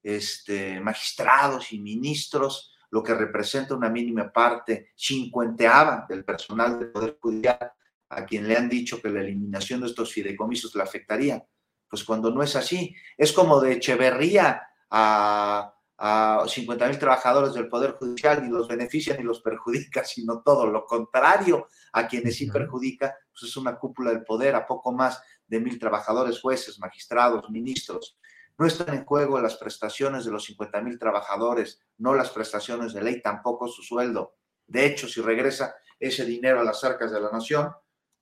este, 0.04 0.80
magistrados 0.82 1.72
y 1.74 1.80
ministros, 1.80 2.75
lo 2.96 3.04
que 3.04 3.14
representa 3.14 3.76
una 3.76 3.90
mínima 3.90 4.32
parte, 4.32 4.92
cincuenteava 4.96 6.06
del 6.08 6.24
personal 6.24 6.80
del 6.80 6.92
Poder 6.92 7.18
Judicial, 7.20 7.74
a 8.08 8.26
quien 8.26 8.48
le 8.48 8.56
han 8.56 8.70
dicho 8.70 9.02
que 9.02 9.10
la 9.10 9.20
eliminación 9.20 9.82
de 9.82 9.88
estos 9.88 10.14
fideicomisos 10.14 10.74
le 10.76 10.84
afectaría. 10.84 11.46
Pues 11.90 12.06
cuando 12.06 12.32
no 12.32 12.42
es 12.42 12.56
así, 12.56 12.96
es 13.18 13.34
como 13.34 13.60
de 13.60 13.74
Echeverría 13.74 14.62
a, 14.90 15.74
a 15.98 16.46
50 16.48 16.88
mil 16.88 16.98
trabajadores 16.98 17.54
del 17.54 17.68
Poder 17.68 17.96
Judicial, 18.00 18.42
ni 18.42 18.50
los 18.50 18.66
beneficia 18.66 19.18
ni 19.18 19.24
los 19.24 19.42
perjudica, 19.42 20.06
sino 20.06 20.42
todo 20.42 20.66
lo 20.66 20.86
contrario, 20.86 21.68
a 21.92 22.08
quienes 22.08 22.38
sí 22.38 22.50
perjudica, 22.50 23.14
pues 23.30 23.52
es 23.52 23.58
una 23.58 23.78
cúpula 23.78 24.12
del 24.12 24.24
poder, 24.24 24.56
a 24.56 24.66
poco 24.66 24.94
más 24.94 25.22
de 25.46 25.60
mil 25.60 25.78
trabajadores, 25.78 26.40
jueces, 26.40 26.80
magistrados, 26.80 27.50
ministros. 27.50 28.18
No 28.58 28.66
están 28.66 28.96
en 28.96 29.06
juego 29.06 29.40
las 29.40 29.58
prestaciones 29.58 30.26
de 30.26 30.32
los 30.32 30.46
50 30.46 30.82
mil 30.82 30.98
trabajadores, 30.98 31.82
no 31.98 32.14
las 32.14 32.30
prestaciones 32.30 32.94
de 32.94 33.04
ley, 33.04 33.22
tampoco 33.22 33.68
su 33.68 33.82
sueldo. 33.82 34.36
De 34.68 34.86
hecho, 34.86 35.08
si 35.08 35.22
regresa 35.22 35.76
ese 36.00 36.26
dinero 36.26 36.60
a 36.60 36.64
las 36.64 36.84
arcas 36.84 37.12
de 37.12 37.20
la 37.20 37.32
nación, 37.32 37.72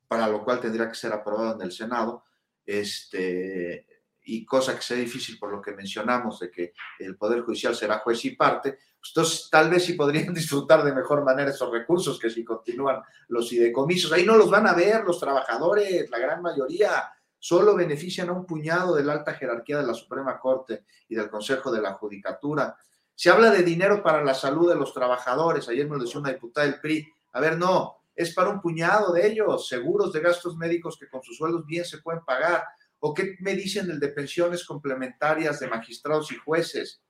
para 0.07 0.27
lo 0.27 0.43
cual 0.43 0.59
tendría 0.59 0.87
que 0.87 0.95
ser 0.95 1.13
aprobado 1.13 1.55
en 1.55 1.61
el 1.61 1.71
Senado, 1.71 2.25
este, 2.65 3.85
y 4.25 4.45
cosa 4.45 4.75
que 4.75 4.81
sea 4.81 4.97
difícil 4.97 5.37
por 5.37 5.51
lo 5.51 5.61
que 5.61 5.73
mencionamos 5.73 6.39
de 6.39 6.49
que 6.49 6.73
el 6.99 7.17
Poder 7.17 7.41
Judicial 7.41 7.75
será 7.75 7.99
juez 7.99 8.23
y 8.25 8.35
parte, 8.35 8.77
pues 8.99 9.11
entonces 9.15 9.49
tal 9.49 9.69
vez 9.69 9.85
sí 9.85 9.93
podrían 9.93 10.33
disfrutar 10.33 10.83
de 10.83 10.93
mejor 10.93 11.23
manera 11.23 11.51
esos 11.51 11.71
recursos 11.71 12.19
que 12.19 12.29
si 12.29 12.43
continúan 12.43 13.01
los 13.27 13.49
fideicomisos. 13.49 14.11
Ahí 14.11 14.25
no 14.25 14.37
los 14.37 14.49
van 14.49 14.67
a 14.67 14.73
ver 14.73 15.03
los 15.03 15.19
trabajadores, 15.19 16.09
la 16.09 16.19
gran 16.19 16.41
mayoría, 16.41 17.11
solo 17.43 17.75
benefician 17.75 18.29
a 18.29 18.31
un 18.31 18.45
puñado 18.45 18.95
de 18.95 19.03
la 19.03 19.11
alta 19.11 19.33
jerarquía 19.33 19.79
de 19.79 19.87
la 19.87 19.93
Suprema 19.93 20.39
Corte 20.39 20.85
y 21.09 21.15
del 21.15 21.29
Consejo 21.29 21.73
de 21.73 21.81
la 21.81 21.93
Judicatura. 21.95 22.77
Se 23.13 23.29
habla 23.29 23.51
de 23.51 23.63
dinero 23.63 24.01
para 24.01 24.23
la 24.23 24.33
salud 24.33 24.69
de 24.69 24.75
los 24.75 24.93
trabajadores, 24.93 25.67
ayer 25.67 25.89
me 25.89 25.97
lo 25.97 26.03
decía 26.03 26.21
una 26.21 26.31
diputada 26.31 26.65
del 26.65 26.79
PRI, 26.79 27.05
a 27.33 27.41
ver, 27.41 27.57
no, 27.57 27.97
es 28.15 28.33
para 28.33 28.49
un 28.49 28.61
puñado 28.61 29.11
de 29.11 29.27
ellos, 29.27 29.67
seguros 29.67 30.13
de 30.13 30.21
gastos 30.21 30.55
médicos 30.55 30.97
que 30.97 31.09
con 31.09 31.21
sus 31.21 31.35
sueldos 31.35 31.65
bien 31.65 31.83
se 31.83 31.97
pueden 31.97 32.23
pagar, 32.23 32.63
¿O 33.05 33.13
qué 33.13 33.35
me 33.41 33.53
dicen 33.53 33.91
el 33.91 33.99
de 33.99 34.07
pensiones 34.07 34.63
complementarias 34.63 35.59
de 35.59 35.67
magistrados 35.67 36.31
y 36.31 36.37
jueces? 36.37 37.01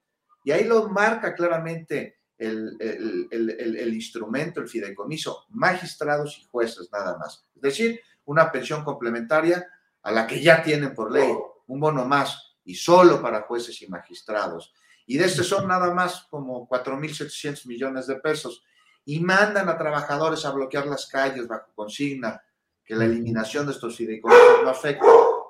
Y 0.43 0.49
ahí 0.49 0.63
lo 0.63 0.89
marca 0.89 1.35
claramente 1.35 2.17
el, 2.35 2.75
el, 2.79 3.93
instrumento, 3.93 4.59
el 4.59 4.67
fideicomiso, 4.67 5.45
magistrados 5.49 6.39
y 6.39 6.47
jueces 6.49 6.89
nada 6.91 7.15
más. 7.19 7.45
Es 7.55 7.61
decir, 7.61 8.01
una 8.25 8.51
pensión 8.51 8.83
complementaria 8.83 9.69
a 10.03 10.11
la 10.11 10.27
que 10.27 10.41
ya 10.41 10.61
tienen 10.61 10.93
por 10.93 11.11
ley, 11.11 11.33
un 11.67 11.79
bono 11.79 12.05
más 12.05 12.55
y 12.65 12.75
solo 12.75 13.21
para 13.21 13.41
jueces 13.41 13.81
y 13.81 13.87
magistrados. 13.87 14.73
Y 15.05 15.17
de 15.17 15.25
este 15.25 15.43
son 15.43 15.67
nada 15.67 15.93
más 15.93 16.27
como 16.29 16.67
4.700 16.69 17.65
millones 17.67 18.07
de 18.07 18.15
pesos. 18.15 18.63
Y 19.05 19.19
mandan 19.19 19.67
a 19.67 19.77
trabajadores 19.77 20.45
a 20.45 20.51
bloquear 20.51 20.85
las 20.85 21.07
calles 21.07 21.47
bajo 21.47 21.71
consigna 21.75 22.41
que 22.85 22.95
la 22.95 23.05
eliminación 23.05 23.65
de 23.65 23.73
estos 23.73 23.97
fideicomisos 23.97 24.63
no 24.63 24.69
afecta 24.69 25.05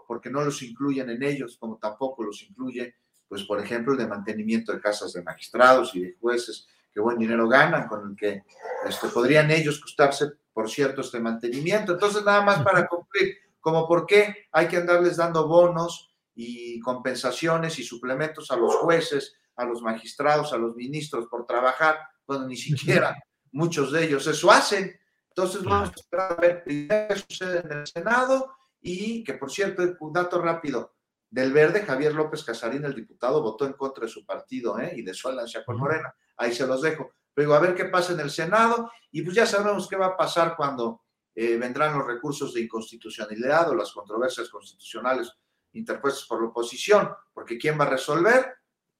porque 0.07 0.29
no 0.29 0.43
los 0.43 0.61
incluyen 0.61 1.09
en 1.09 1.23
ellos, 1.23 1.57
como 1.59 1.77
tampoco 1.77 2.23
los 2.23 2.43
incluye, 2.43 2.95
pues 3.27 3.43
por 3.43 3.59
ejemplo, 3.59 3.93
el 3.93 3.99
de 3.99 4.07
mantenimiento 4.07 4.71
de 4.71 4.79
casas 4.79 5.13
de 5.13 5.23
magistrados 5.23 5.95
y 5.95 6.01
de 6.01 6.17
jueces 6.19 6.67
que 6.93 6.99
buen 6.99 7.17
dinero 7.17 7.47
ganan, 7.47 7.87
con 7.87 8.11
el 8.11 8.15
que 8.15 8.43
este, 8.87 9.07
podrían 9.07 9.49
ellos 9.49 9.79
costarse, 9.79 10.33
por 10.53 10.69
cierto, 10.69 11.01
este 11.01 11.19
mantenimiento. 11.19 11.93
Entonces, 11.93 12.23
nada 12.23 12.43
más 12.43 12.61
para 12.61 12.85
cumplir, 12.85 13.37
como 13.63 13.87
por 13.87 14.05
qué 14.05 14.47
hay 14.51 14.67
que 14.67 14.75
andarles 14.75 15.15
dando 15.15 15.47
bonos 15.47 16.13
y 16.35 16.81
compensaciones 16.81 17.79
y 17.79 17.83
suplementos 17.83 18.51
a 18.51 18.57
los 18.57 18.75
jueces, 18.75 19.37
a 19.55 19.63
los 19.63 19.81
magistrados, 19.81 20.51
a 20.51 20.57
los 20.57 20.75
ministros 20.75 21.27
por 21.27 21.45
trabajar, 21.45 21.97
cuando 22.25 22.45
ni 22.45 22.57
siquiera 22.57 23.15
muchos 23.53 23.93
de 23.93 24.03
ellos 24.03 24.27
eso 24.27 24.51
hacen. 24.51 24.93
Entonces, 25.29 25.63
vamos 25.63 25.91
a 25.91 25.93
esperar 25.95 26.31
a 26.33 26.41
ver 26.41 26.63
qué 26.65 27.15
sucede 27.27 27.61
en 27.61 27.71
el 27.71 27.87
Senado 27.87 28.53
y 28.81 29.23
que, 29.23 29.35
por 29.35 29.49
cierto, 29.49 29.81
un 30.01 30.11
dato 30.11 30.41
rápido, 30.41 30.93
del 31.29 31.53
verde, 31.53 31.85
Javier 31.85 32.13
López 32.13 32.43
Casarín, 32.43 32.83
el 32.83 32.93
diputado, 32.93 33.41
votó 33.41 33.65
en 33.65 33.73
contra 33.73 34.03
de 34.03 34.11
su 34.11 34.25
partido 34.25 34.77
¿eh? 34.77 34.93
y 34.97 35.03
de 35.03 35.13
su 35.13 35.29
alianza 35.29 35.63
con 35.63 35.77
Morena. 35.77 36.13
Ahí 36.35 36.53
se 36.53 36.67
los 36.67 36.81
dejo. 36.81 37.11
Pero 37.33 37.47
digo, 37.47 37.55
a 37.55 37.59
ver 37.59 37.73
qué 37.73 37.85
pasa 37.85 38.11
en 38.11 38.19
el 38.19 38.29
Senado 38.29 38.91
y 39.09 39.21
pues 39.21 39.35
ya 39.35 39.45
sabemos 39.45 39.87
qué 39.87 39.95
va 39.95 40.07
a 40.07 40.17
pasar 40.17 40.55
cuando 40.55 41.02
eh, 41.35 41.57
vendrán 41.57 41.97
los 41.97 42.05
recursos 42.05 42.53
de 42.53 42.61
inconstitucionalidad 42.61 43.69
o 43.69 43.75
las 43.75 43.91
controversias 43.91 44.49
constitucionales 44.49 45.31
interpuestas 45.73 46.25
por 46.25 46.41
la 46.41 46.49
oposición, 46.49 47.09
porque 47.33 47.57
¿quién 47.57 47.79
va 47.79 47.85
a 47.85 47.89
resolver? 47.89 48.45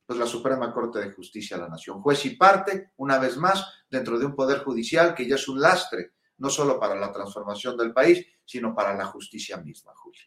Pues 0.06 0.20
la 0.20 0.26
Suprema 0.26 0.74
Corte 0.74 1.00
de 1.00 1.12
Justicia 1.12 1.58
de 1.58 1.64
la 1.64 1.70
Nación. 1.70 2.02
Juez 2.02 2.26
y 2.26 2.36
parte, 2.36 2.92
una 2.98 3.20
vez 3.20 3.38
más, 3.38 3.66
dentro 3.90 4.18
de 4.18 4.26
un 4.26 4.36
poder 4.36 4.60
judicial 4.64 5.14
que 5.14 5.28
ya 5.28 5.36
es 5.36 5.48
un 5.48 5.62
lastre 5.62 6.14
no 6.40 6.50
solo 6.50 6.80
para 6.80 6.96
la 6.96 7.12
transformación 7.12 7.78
del 7.78 7.94
país, 7.94 8.26
sino 8.44 8.76
para 8.76 8.96
la 8.96 9.06
justicia 9.06 9.58
misma, 9.58 9.94
Julio. 9.96 10.22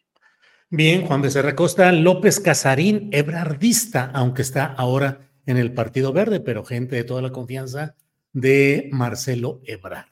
Bien, 0.69 1.05
Juan 1.05 1.21
Becerra 1.21 1.55
Costa, 1.55 1.91
López 1.91 2.39
Casarín, 2.39 3.09
ebrardista, 3.11 4.11
aunque 4.13 4.41
está 4.41 4.65
ahora 4.65 5.29
en 5.45 5.57
el 5.57 5.73
Partido 5.73 6.11
Verde, 6.11 6.39
pero 6.39 6.65
gente 6.65 6.95
de 6.95 7.03
toda 7.03 7.21
la 7.21 7.31
confianza 7.31 7.95
de 8.33 8.89
Marcelo 8.91 9.61
Ebrard. 9.63 10.07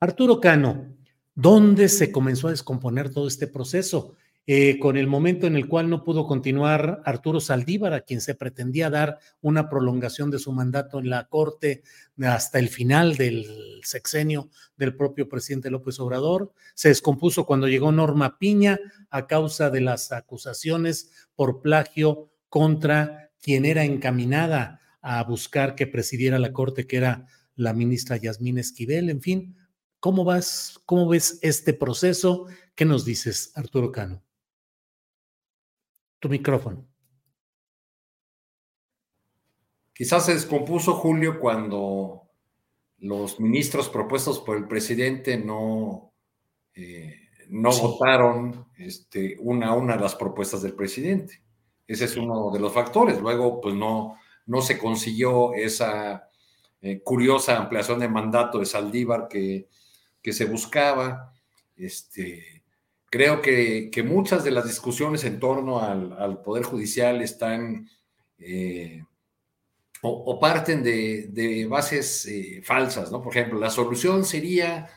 Arturo 0.00 0.40
Cano, 0.40 0.96
¿dónde 1.34 1.88
se 1.88 2.12
comenzó 2.12 2.48
a 2.48 2.52
descomponer 2.52 3.10
todo 3.10 3.28
este 3.28 3.46
proceso? 3.46 4.16
Eh, 4.44 4.80
con 4.80 4.96
el 4.96 5.06
momento 5.06 5.46
en 5.46 5.54
el 5.54 5.68
cual 5.68 5.88
no 5.88 6.02
pudo 6.02 6.26
continuar 6.26 7.00
Arturo 7.04 7.38
Saldívar, 7.38 7.92
a 7.94 8.00
quien 8.00 8.20
se 8.20 8.34
pretendía 8.34 8.90
dar 8.90 9.20
una 9.40 9.68
prolongación 9.68 10.32
de 10.32 10.40
su 10.40 10.50
mandato 10.50 10.98
en 10.98 11.10
la 11.10 11.28
Corte 11.28 11.84
hasta 12.20 12.58
el 12.58 12.68
final 12.68 13.16
del 13.16 13.80
sexenio 13.84 14.50
del 14.76 14.96
propio 14.96 15.28
presidente 15.28 15.70
López 15.70 16.00
Obrador. 16.00 16.52
Se 16.74 16.88
descompuso 16.88 17.46
cuando 17.46 17.68
llegó 17.68 17.92
Norma 17.92 18.36
Piña 18.40 18.80
a 19.10 19.28
causa 19.28 19.70
de 19.70 19.80
las 19.80 20.10
acusaciones 20.10 21.12
por 21.36 21.62
plagio 21.62 22.32
contra 22.48 23.30
quien 23.40 23.64
era 23.64 23.84
encaminada 23.84 24.80
a 25.00 25.22
buscar 25.22 25.76
que 25.76 25.86
presidiera 25.86 26.40
la 26.40 26.52
Corte, 26.52 26.88
que 26.88 26.96
era 26.96 27.26
la 27.54 27.74
ministra 27.74 28.16
Yasmín 28.16 28.58
Esquivel. 28.58 29.08
En 29.08 29.20
fin, 29.20 29.54
¿cómo 30.02 30.24
vas? 30.24 30.80
¿Cómo 30.84 31.08
ves 31.08 31.38
este 31.42 31.72
proceso? 31.72 32.46
¿Qué 32.74 32.84
nos 32.84 33.04
dices, 33.04 33.52
Arturo 33.54 33.92
Cano? 33.92 34.20
Tu 36.18 36.28
micrófono. 36.28 36.84
Quizás 39.94 40.26
se 40.26 40.34
descompuso 40.34 40.94
Julio 40.94 41.38
cuando 41.38 42.28
los 42.98 43.38
ministros 43.38 43.88
propuestos 43.88 44.40
por 44.40 44.56
el 44.56 44.66
presidente 44.66 45.38
no, 45.38 46.12
eh, 46.74 47.28
no 47.50 47.70
votaron 47.70 48.66
este, 48.78 49.36
una 49.38 49.68
a 49.68 49.74
una 49.74 49.94
las 49.94 50.16
propuestas 50.16 50.62
del 50.62 50.74
presidente. 50.74 51.44
Ese 51.86 52.06
es 52.06 52.16
uno 52.16 52.50
de 52.50 52.58
los 52.58 52.72
factores. 52.72 53.20
Luego, 53.20 53.60
pues 53.60 53.76
no, 53.76 54.18
no 54.46 54.62
se 54.62 54.78
consiguió 54.78 55.54
esa 55.54 56.28
eh, 56.80 57.00
curiosa 57.04 57.56
ampliación 57.56 58.00
de 58.00 58.08
mandato 58.08 58.58
de 58.58 58.66
Saldívar 58.66 59.28
que, 59.28 59.68
que 60.22 60.32
se 60.32 60.44
buscaba. 60.44 61.34
Este, 61.76 62.62
Creo 63.12 63.42
que, 63.42 63.90
muchas 64.06 64.42
de 64.42 64.50
las 64.50 64.64
discusiones 64.64 65.22
en 65.24 65.38
torno 65.38 65.80
al, 65.80 66.40
Poder 66.42 66.64
Judicial 66.64 67.20
están 67.20 67.86
eh, 68.38 69.04
o, 70.00 70.40
parten 70.40 70.82
de, 70.82 71.66
bases 71.68 72.24
eh, 72.24 72.62
falsas, 72.64 73.12
¿no? 73.12 73.20
Por 73.20 73.36
ejemplo, 73.36 73.60
la 73.60 73.68
solución 73.68 74.24
sería 74.24 74.88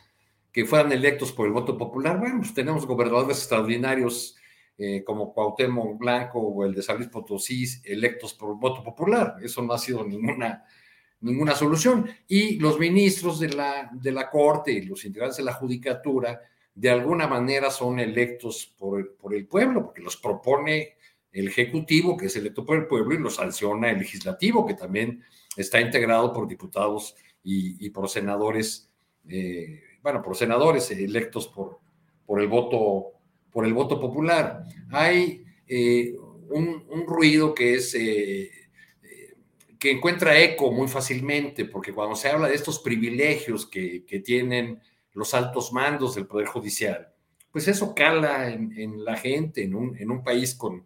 que 0.53 0.63
fueran 0.63 0.94
electos 0.94 1.34
por 1.34 1.46
el 1.46 1.51
voto 1.51 1.77
popular. 1.77 2.17
Bueno, 2.17 2.38
pues 2.39 2.53
tenemos 2.53 2.86
gobernadores 2.88 3.38
extraordinarios 3.39 4.38
eh, 4.77 5.03
como 5.03 5.34
Cuauhtémoc 5.34 5.98
Blanco 6.00 6.39
o 6.39 6.63
el 6.63 6.74
de 6.74 6.84
San 6.84 6.96
Luis 6.96 7.10
Potosí 7.10 7.65
electos 7.84 8.34
por 8.34 8.58
voto 8.58 8.82
popular. 8.82 9.36
Eso 9.44 9.62
no 9.62 9.74
ha 9.74 9.77
sido 9.77 10.05
ninguna, 10.08 10.63
ninguna 11.25 11.55
solución. 11.55 12.08
Y 12.27 12.60
los 12.60 12.79
ministros 12.79 13.39
de 13.39 13.50
la, 13.50 13.89
de 13.91 14.12
la 14.12 14.29
Corte 14.29 14.72
y 14.72 14.82
los 14.84 15.03
integrantes 15.05 15.38
de 15.38 15.44
la 15.44 15.53
Judicatura 15.53 16.39
de 16.74 16.89
alguna 16.89 17.27
manera 17.27 17.72
son 17.72 18.00
electos 18.00 18.74
por, 18.77 19.15
por 19.15 19.34
el 19.34 19.48
pueblo, 19.48 19.86
porque 19.86 20.01
los 20.01 20.17
propone 20.17 20.96
el 21.32 21.48
Ejecutivo, 21.48 22.15
que 22.15 22.27
es 22.27 22.36
electo 22.36 22.65
por 22.65 22.77
el 22.77 22.88
pueblo, 22.88 23.15
y 23.15 23.17
lo 23.17 23.29
sanciona 23.29 23.91
el 23.91 24.00
Legislativo, 24.00 24.65
que 24.65 24.74
también 24.74 25.24
está 25.58 25.82
integrado 25.82 26.32
por 26.32 26.48
diputados 26.48 27.15
y, 27.44 27.89
por 27.91 28.10
senadores, 28.10 28.89
eh, 29.27 29.82
bueno, 30.01 30.22
por 30.22 30.36
senadores 30.36 30.89
electos 30.91 31.48
por, 31.48 31.79
por, 32.25 32.41
el 32.41 32.48
voto, 32.48 33.12
por 33.51 33.65
el 33.65 33.74
voto 33.74 34.00
popular. 34.00 34.63
Hay 34.91 35.44
eh, 35.67 36.15
un, 36.50 37.05
ruido 37.08 37.53
que 37.53 37.75
es... 37.75 37.96
Eh, 37.96 38.51
que 39.79 39.91
encuentra 39.91 40.39
eco 40.39 40.72
muy 40.72 40.88
fácilmente, 40.88 41.65
porque 41.65 41.94
cuando 41.94 42.15
se 42.15 42.29
habla 42.29 42.48
de 42.48 42.55
estos 42.55 42.79
privilegios 42.79 43.65
que, 43.65 44.05
que 44.05 44.20
tienen 44.20 44.82
los 45.13 45.34
altos 45.34 45.74
mandos 45.74 46.15
del 46.15 46.27
Poder 46.27 46.48
Judicial, 46.48 47.13
pues 47.55 47.70
eso 47.70 47.96
cala 47.96 48.50
en, 48.50 49.05
la 49.05 49.15
gente, 49.15 49.63
en 49.63 49.75
un, 49.75 49.98
en 49.98 50.12
un 50.12 50.22
país 50.24 50.55
con, 50.55 50.86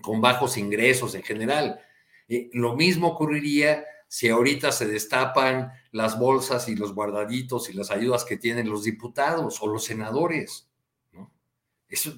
con, 0.00 0.20
bajos 0.20 0.56
ingresos 0.56 1.16
en 1.16 1.24
general. 1.24 1.80
Eh, 2.28 2.48
lo 2.52 2.76
mismo 2.76 3.08
ocurriría 3.08 3.84
si 4.06 4.28
ahorita 4.28 4.70
se 4.70 4.86
destapan 4.86 5.72
las 5.90 6.16
bolsas 6.16 6.68
y 6.68 6.76
los 6.76 6.94
guardaditos 6.94 7.68
y 7.70 7.72
las 7.72 7.90
ayudas 7.90 8.24
que 8.24 8.36
tienen 8.36 8.70
los 8.70 8.84
diputados 8.84 9.60
o 9.62 9.66
los 9.66 9.82
senadores. 9.82 10.70
¿no? 11.12 11.32
Eso, 11.88 12.12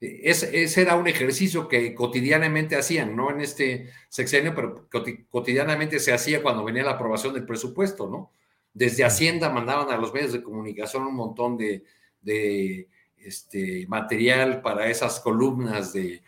ese 0.00 0.80
era 0.80 0.94
un 0.94 1.08
ejercicio 1.08 1.66
que 1.66 1.94
cotidianamente 1.94 2.76
hacían, 2.76 3.16
no 3.16 3.30
en 3.30 3.40
este 3.40 3.90
sexenio, 4.08 4.54
pero 4.54 4.88
cotidianamente 5.28 5.98
se 5.98 6.12
hacía 6.12 6.42
cuando 6.42 6.64
venía 6.64 6.84
la 6.84 6.92
aprobación 6.92 7.34
del 7.34 7.44
presupuesto, 7.44 8.08
¿no? 8.08 8.30
Desde 8.72 9.04
Hacienda 9.04 9.50
mandaban 9.50 9.90
a 9.90 9.96
los 9.96 10.14
medios 10.14 10.32
de 10.32 10.42
comunicación 10.42 11.04
un 11.04 11.16
montón 11.16 11.56
de, 11.56 11.84
este, 13.16 13.86
material 13.88 14.62
para 14.62 14.88
esas 14.88 15.18
columnas 15.18 15.92
de, 15.92 16.22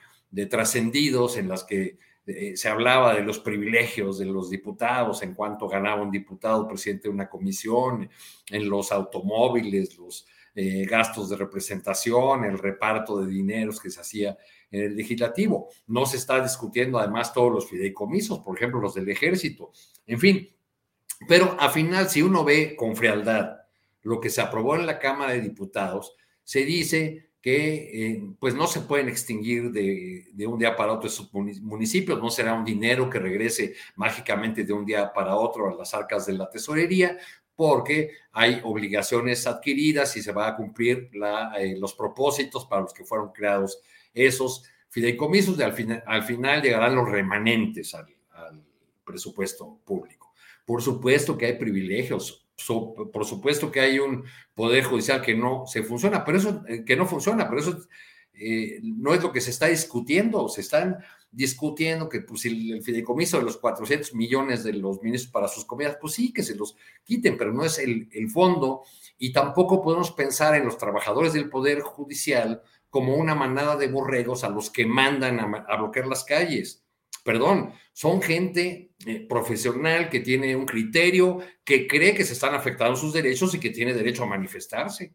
trascendidos 0.48 1.36
en 1.36 1.48
las 1.48 1.62
que 1.62 1.96
eh, 2.26 2.56
se 2.56 2.68
hablaba 2.68 3.14
de 3.14 3.22
los 3.22 3.38
privilegios 3.38 4.18
de 4.18 4.26
los 4.26 4.50
diputados 4.50 5.22
en 5.22 5.34
cuanto 5.34 5.68
ganaba 5.68 6.02
un 6.02 6.10
diputado 6.10 6.66
presidente 6.66 7.04
de 7.04 7.14
una 7.14 7.28
comisión, 7.28 8.10
en 8.50 8.68
los 8.68 8.90
automóviles, 8.90 9.96
los 9.96 10.26
eh, 10.62 10.84
gastos 10.84 11.30
de 11.30 11.36
representación, 11.36 12.44
el 12.44 12.58
reparto 12.58 13.18
de 13.18 13.32
dineros 13.32 13.80
que 13.80 13.88
se 13.88 13.98
hacía 13.98 14.36
en 14.70 14.82
el 14.82 14.94
legislativo. 14.94 15.70
No 15.86 16.04
se 16.04 16.18
está 16.18 16.38
discutiendo 16.42 16.98
además 16.98 17.32
todos 17.32 17.50
los 17.50 17.70
fideicomisos, 17.70 18.40
por 18.40 18.58
ejemplo, 18.58 18.78
los 18.78 18.92
del 18.92 19.08
ejército. 19.08 19.72
En 20.06 20.20
fin, 20.20 20.50
pero 21.26 21.56
al 21.58 21.70
final, 21.70 22.10
si 22.10 22.20
uno 22.20 22.44
ve 22.44 22.76
con 22.76 22.94
frialdad 22.94 23.56
lo 24.02 24.20
que 24.20 24.28
se 24.28 24.42
aprobó 24.42 24.76
en 24.76 24.84
la 24.84 24.98
Cámara 24.98 25.32
de 25.32 25.40
Diputados, 25.40 26.14
se 26.44 26.66
dice 26.66 27.30
que 27.40 28.10
eh, 28.10 28.22
pues 28.38 28.54
no 28.54 28.66
se 28.66 28.80
pueden 28.80 29.08
extinguir 29.08 29.70
de, 29.72 30.26
de, 30.30 30.46
un 30.46 30.58
día 30.58 30.76
para 30.76 30.92
otro 30.92 31.08
esos 31.08 31.32
municipios, 31.32 32.20
no 32.20 32.28
será 32.28 32.52
un 32.52 32.66
dinero 32.66 33.08
que 33.08 33.18
regrese 33.18 33.76
mágicamente 33.96 34.64
de 34.64 34.74
un 34.74 34.84
día 34.84 35.10
para 35.10 35.36
otro 35.36 35.70
a 35.70 35.74
las 35.74 35.94
arcas 35.94 36.26
de 36.26 36.34
la 36.34 36.50
tesorería, 36.50 37.16
porque 37.60 38.12
hay 38.32 38.58
obligaciones 38.64 39.46
adquiridas 39.46 40.16
y 40.16 40.22
se 40.22 40.32
va 40.32 40.48
a 40.48 40.56
cumplir 40.56 41.10
eh, 41.58 41.76
los 41.78 41.92
propósitos 41.92 42.64
para 42.64 42.80
los 42.80 42.94
que 42.94 43.04
fueron 43.04 43.32
creados 43.32 43.82
esos 44.14 44.64
fideicomisos 44.88 45.58
y 45.58 45.62
al, 45.62 45.74
final, 45.74 46.62
llegarán 46.62 46.94
los 46.94 47.06
remanentes 47.06 47.94
al, 47.94 48.06
presupuesto 49.04 49.78
público. 49.84 50.32
Por 50.64 50.80
supuesto 50.80 51.36
que 51.36 51.44
hay 51.44 51.58
privilegios, 51.58 52.48
por 53.12 53.26
supuesto 53.26 53.70
que 53.70 53.80
hay 53.80 53.98
un 53.98 54.24
poder 54.54 54.84
judicial 54.84 55.20
que 55.20 55.34
no 55.34 55.66
se 55.66 55.82
funciona, 55.82 56.24
pero 56.24 56.38
eso 56.38 56.62
eh, 56.66 56.82
que 56.82 56.96
no 56.96 57.06
funciona, 57.06 57.46
pero 57.46 57.60
eso 57.60 57.78
eh, 58.32 58.80
no 58.82 59.12
es 59.12 59.22
lo 59.22 59.32
que 59.32 59.42
se 59.42 59.50
está 59.50 59.66
discutiendo, 59.66 60.48
se 60.48 60.62
están 60.62 60.96
discutiendo 61.32 62.08
que 62.08 62.20
pues, 62.20 62.44
el, 62.46 62.82
fideicomiso 62.82 63.38
de 63.38 63.44
los 63.44 63.56
400 63.58 64.14
millones 64.14 64.64
de 64.64 64.72
los 64.72 65.00
ministros 65.02 65.30
para 65.30 65.48
sus 65.48 65.64
comidas, 65.64 65.96
pues 66.00 66.14
sí, 66.14 66.32
que 66.32 66.42
se 66.42 66.56
los 66.56 66.76
quiten, 67.04 67.36
pero 67.36 67.52
no 67.52 67.64
es 67.64 67.78
el, 67.78 68.08
fondo 68.30 68.82
y 69.18 69.32
tampoco 69.32 69.82
podemos 69.82 70.10
pensar 70.12 70.54
en 70.54 70.64
los 70.64 70.78
trabajadores 70.78 71.32
del 71.32 71.48
Poder 71.48 71.80
Judicial 71.80 72.62
como 72.88 73.14
una 73.14 73.34
manada 73.34 73.76
de 73.76 73.88
borregos 73.88 74.44
a 74.44 74.48
los 74.48 74.70
que 74.70 74.86
mandan 74.86 75.40
a, 75.40 75.76
bloquear 75.76 76.06
las 76.06 76.24
calles. 76.24 76.84
Perdón, 77.22 77.72
son 77.92 78.22
gente 78.22 78.92
eh, 79.06 79.26
profesional 79.28 80.08
que 80.08 80.20
tiene 80.20 80.56
un 80.56 80.66
criterio, 80.66 81.38
que 81.64 81.86
cree 81.86 82.14
que 82.14 82.24
se 82.24 82.32
están 82.32 82.54
afectando 82.54 82.96
sus 82.96 83.12
derechos 83.12 83.54
y 83.54 83.60
que 83.60 83.70
tiene 83.70 83.94
derecho 83.94 84.24
a 84.24 84.26
manifestarse. 84.26 85.14